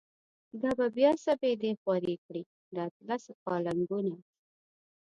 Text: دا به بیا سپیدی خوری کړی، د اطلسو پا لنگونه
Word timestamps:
دا 0.61 0.71
به 0.77 0.87
بیا 0.97 1.11
سپیدی 1.25 1.71
خوری 1.81 2.15
کړی، 2.25 2.43
د 2.73 2.75
اطلسو 2.87 3.31
پا 3.43 3.53
لنگونه 3.65 4.15